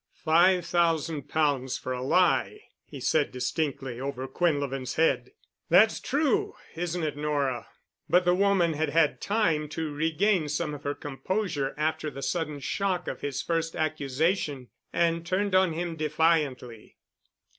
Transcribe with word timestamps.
"Five 0.25 0.65
thousand 0.65 1.29
pounds 1.29 1.77
for 1.77 1.93
a 1.93 2.01
lie," 2.01 2.63
he 2.87 2.99
said 2.99 3.31
distinctly 3.31 3.99
over 3.99 4.27
Quinlevin's 4.27 4.95
head. 4.95 5.29
"That's 5.69 5.99
true, 5.99 6.55
isn't 6.75 7.03
it, 7.03 7.15
Nora?" 7.15 7.67
But 8.09 8.25
the 8.25 8.33
woman 8.33 8.73
had 8.73 8.89
had 8.89 9.21
time 9.21 9.69
to 9.69 9.93
regain 9.93 10.49
some 10.49 10.73
of 10.73 10.81
her 10.85 10.95
composure 10.95 11.75
after 11.77 12.09
the 12.09 12.23
sudden 12.23 12.59
shock 12.61 13.07
of 13.07 13.21
his 13.21 13.43
first 13.43 13.75
accusation 13.75 14.69
and 14.91 15.23
turned 15.23 15.53
on 15.53 15.73
him 15.73 15.95
defiantly. 15.95 16.97